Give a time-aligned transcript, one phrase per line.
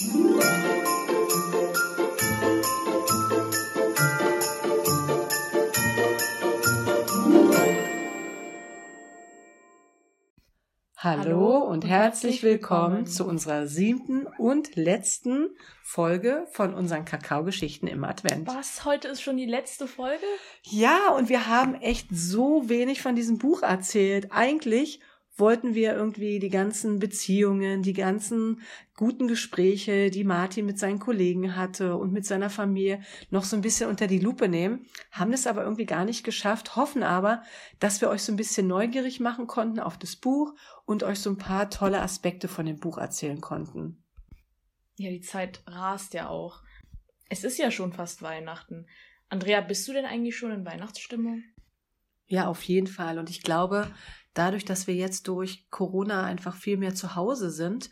[0.00, 0.38] Hallo
[11.58, 15.50] und herzlich willkommen zu unserer siebten und letzten
[15.82, 18.46] Folge von unseren Kakaogeschichten im Advent.
[18.46, 18.86] Was?
[18.86, 20.24] Heute ist schon die letzte Folge?
[20.62, 24.28] Ja, und wir haben echt so wenig von diesem Buch erzählt.
[24.30, 25.00] Eigentlich
[25.36, 28.60] wollten wir irgendwie die ganzen Beziehungen, die ganzen
[28.94, 33.62] guten Gespräche, die Martin mit seinen Kollegen hatte und mit seiner Familie noch so ein
[33.62, 37.42] bisschen unter die Lupe nehmen, haben es aber irgendwie gar nicht geschafft, hoffen aber,
[37.78, 40.54] dass wir euch so ein bisschen neugierig machen konnten auf das Buch
[40.84, 44.04] und euch so ein paar tolle Aspekte von dem Buch erzählen konnten.
[44.96, 46.62] Ja, die Zeit rast ja auch.
[47.30, 48.86] Es ist ja schon fast Weihnachten.
[49.30, 51.42] Andrea, bist du denn eigentlich schon in Weihnachtsstimmung?
[52.26, 53.18] Ja, auf jeden Fall.
[53.18, 53.90] Und ich glaube,
[54.34, 57.90] dadurch, dass wir jetzt durch Corona einfach viel mehr zu Hause sind,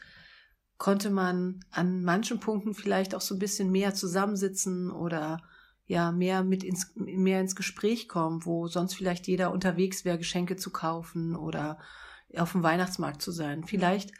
[0.76, 5.42] konnte man an manchen Punkten vielleicht auch so ein bisschen mehr zusammensitzen oder
[5.86, 10.56] ja mehr mit ins mehr ins Gespräch kommen, wo sonst vielleicht jeder unterwegs wäre, Geschenke
[10.56, 11.78] zu kaufen oder
[12.36, 13.64] auf dem Weihnachtsmarkt zu sein.
[13.64, 14.12] Vielleicht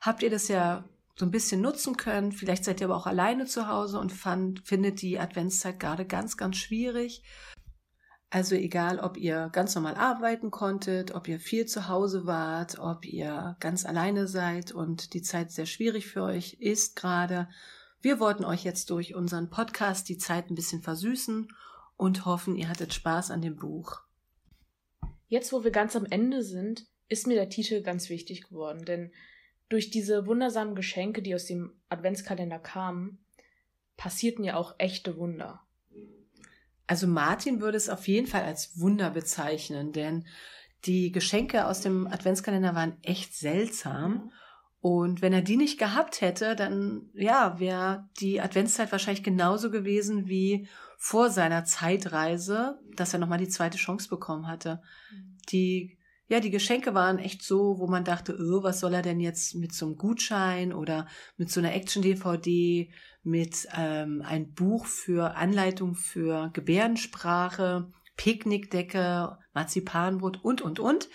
[0.00, 0.84] habt ihr das ja
[1.16, 2.32] so ein bisschen nutzen können.
[2.32, 6.36] Vielleicht seid ihr aber auch alleine zu Hause und fand, findet die Adventszeit gerade ganz,
[6.36, 7.22] ganz schwierig.
[8.28, 13.04] Also egal, ob ihr ganz normal arbeiten konntet, ob ihr viel zu Hause wart, ob
[13.06, 17.48] ihr ganz alleine seid und die Zeit sehr schwierig für euch ist gerade.
[18.00, 21.48] Wir wollten euch jetzt durch unseren Podcast die Zeit ein bisschen versüßen
[21.96, 24.00] und hoffen, ihr hattet Spaß an dem Buch.
[25.28, 29.12] Jetzt, wo wir ganz am Ende sind, ist mir der Titel ganz wichtig geworden, denn
[29.68, 33.24] durch diese wundersamen Geschenke, die aus dem Adventskalender kamen,
[33.96, 35.65] passierten ja auch echte Wunder.
[36.86, 40.26] Also Martin würde es auf jeden Fall als Wunder bezeichnen, denn
[40.84, 44.30] die Geschenke aus dem Adventskalender waren echt seltsam.
[44.80, 50.28] Und wenn er die nicht gehabt hätte, dann ja, wäre die Adventszeit wahrscheinlich genauso gewesen
[50.28, 54.80] wie vor seiner Zeitreise, dass er nochmal die zweite Chance bekommen hatte.
[55.10, 55.38] Mhm.
[55.50, 55.95] Die
[56.28, 59.54] ja, die Geschenke waren echt so, wo man dachte, oh, was soll er denn jetzt
[59.54, 61.06] mit so einem Gutschein oder
[61.36, 62.90] mit so einer Action-DVD,
[63.22, 71.08] mit ähm, ein Buch für Anleitung für Gebärdensprache, Picknickdecke, Marzipanbrot und, und, und.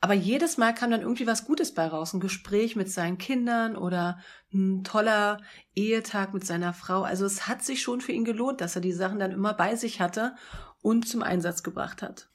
[0.00, 2.12] Aber jedes Mal kam dann irgendwie was Gutes bei raus.
[2.12, 4.18] Ein Gespräch mit seinen Kindern oder
[4.52, 5.40] ein toller
[5.74, 7.02] Ehetag mit seiner Frau.
[7.02, 9.76] Also es hat sich schon für ihn gelohnt, dass er die Sachen dann immer bei
[9.76, 10.34] sich hatte
[10.82, 12.31] und zum Einsatz gebracht hat.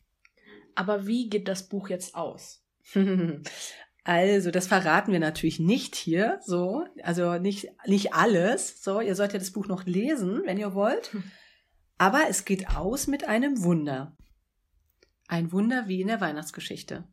[0.78, 2.64] Aber wie geht das Buch jetzt aus?
[4.10, 6.86] Also, das verraten wir natürlich nicht hier, so.
[7.04, 8.82] Also nicht, nicht alles.
[8.82, 11.14] So, ihr sollt ja das Buch noch lesen, wenn ihr wollt.
[11.98, 14.16] Aber es geht aus mit einem Wunder.
[15.28, 17.04] Ein Wunder wie in der Weihnachtsgeschichte.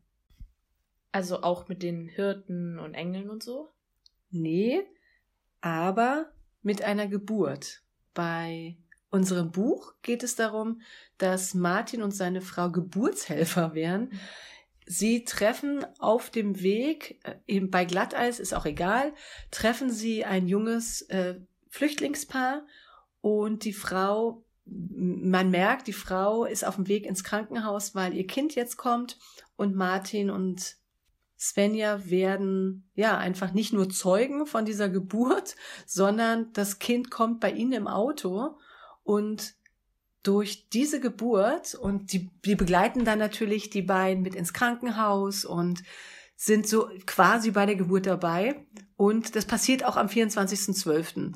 [1.11, 3.73] Also auch mit den Hirten und Engeln und so?
[4.29, 4.81] Nee,
[5.59, 6.31] aber
[6.61, 7.83] mit einer Geburt.
[8.13, 8.77] Bei
[9.15, 10.81] unserem Buch geht es darum,
[11.17, 14.11] dass Martin und seine Frau Geburtshelfer wären.
[14.85, 19.13] Sie treffen auf dem Weg, äh, eben bei Glatteis ist auch egal,
[19.49, 21.39] treffen sie ein junges äh,
[21.69, 22.65] Flüchtlingspaar
[23.21, 28.27] und die Frau, man merkt, die Frau ist auf dem Weg ins Krankenhaus, weil ihr
[28.27, 29.17] Kind jetzt kommt
[29.55, 30.77] und Martin und
[31.37, 35.55] Svenja werden ja einfach nicht nur Zeugen von dieser Geburt,
[35.85, 38.57] sondern das Kind kommt bei ihnen im Auto
[39.05, 39.53] und
[40.23, 45.83] durch diese Geburt und die, die begleiten dann natürlich die beiden mit ins Krankenhaus und
[46.35, 48.65] sind so quasi bei der Geburt dabei.
[48.97, 51.33] Und das passiert auch am 24.12.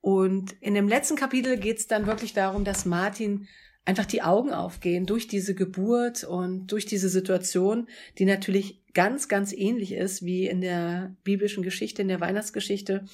[0.00, 3.46] Und in dem letzten Kapitel geht es dann wirklich darum, dass Martin
[3.84, 9.52] einfach die Augen aufgehen durch diese Geburt und durch diese Situation, die natürlich ganz, ganz
[9.52, 13.04] ähnlich ist wie in der biblischen Geschichte, in der Weihnachtsgeschichte,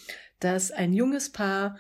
[0.41, 1.79] dass ein junges Paar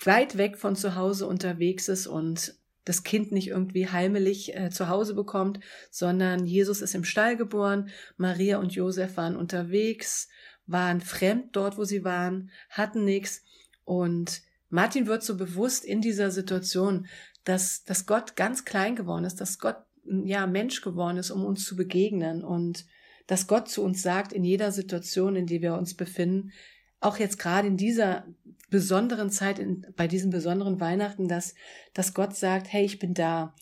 [0.00, 2.54] weit weg von zu Hause unterwegs ist und
[2.84, 5.60] das Kind nicht irgendwie heimelig äh, zu Hause bekommt,
[5.90, 10.28] sondern Jesus ist im Stall geboren, Maria und Josef waren unterwegs,
[10.66, 13.42] waren fremd dort, wo sie waren, hatten nichts.
[13.84, 17.06] Und Martin wird so bewusst in dieser Situation,
[17.44, 21.64] dass, dass Gott ganz klein geworden ist, dass Gott ja Mensch geworden ist, um uns
[21.64, 22.86] zu begegnen und
[23.26, 26.52] dass Gott zu uns sagt in jeder Situation, in der wir uns befinden,
[27.02, 28.24] auch jetzt gerade in dieser
[28.70, 31.54] besonderen Zeit, in, bei diesem besonderen Weihnachten, dass,
[31.94, 33.54] dass Gott sagt, hey, ich bin da.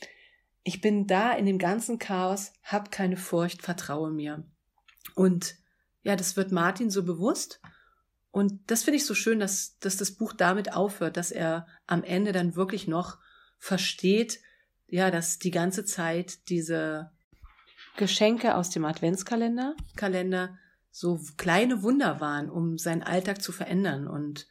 [0.63, 4.45] Ich bin da in dem ganzen Chaos, hab keine Furcht, vertraue mir.
[5.15, 5.57] Und
[6.03, 7.61] ja, das wird Martin so bewusst.
[8.31, 12.05] Und das finde ich so schön, dass, dass das Buch damit aufhört, dass er am
[12.05, 13.19] Ende dann wirklich noch
[13.59, 14.41] versteht,
[14.87, 17.11] ja, dass die ganze Zeit diese
[17.97, 20.59] Geschenke aus dem Adventskalender, Kalender
[20.91, 24.09] so kleine Wunder waren, um seinen Alltag zu verändern.
[24.09, 24.49] Und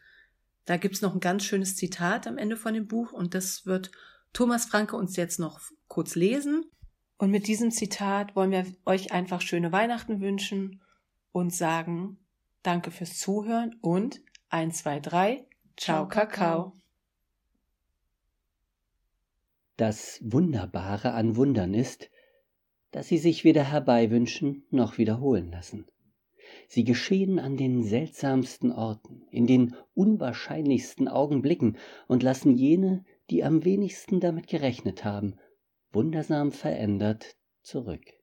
[0.66, 3.92] Da gibt's noch ein ganz schönes Zitat am Ende von dem Buch und das wird
[4.34, 6.66] Thomas Franke uns jetzt noch kurz lesen.
[7.18, 10.82] Und mit diesem Zitat wollen wir euch einfach schöne Weihnachten wünschen
[11.32, 12.18] und sagen
[12.62, 15.48] Danke fürs Zuhören und 1, 2, 3,
[15.78, 16.74] ciao, Kakao.
[19.78, 22.10] Das Wunderbare an Wundern ist,
[22.92, 25.86] dass sie sich weder herbeiwünschen noch wiederholen lassen.
[26.68, 31.78] Sie geschehen an den seltsamsten Orten, in den unwahrscheinlichsten Augenblicken
[32.08, 35.36] und lassen jene, die am wenigsten damit gerechnet haben,
[35.92, 38.14] wundersam verändert zurück.